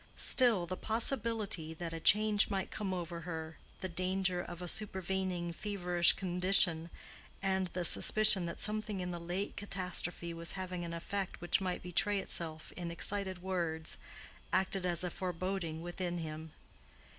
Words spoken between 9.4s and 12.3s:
catastrophe was having an effect which might betray